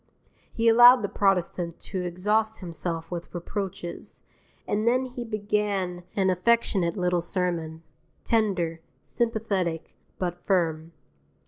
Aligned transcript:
He 0.51 0.67
allowed 0.67 1.03
the 1.03 1.07
protestant 1.07 1.77
to 1.81 2.01
exhaust 2.01 2.57
himself 2.57 3.11
with 3.11 3.31
reproaches, 3.35 4.23
and 4.67 4.87
then 4.87 5.05
he 5.05 5.23
began 5.23 6.01
an 6.15 6.31
affectionate 6.31 6.97
little 6.97 7.21
sermon, 7.21 7.83
tender, 8.23 8.81
sympathetic, 9.03 9.95
but 10.17 10.39
firm. 10.43 10.93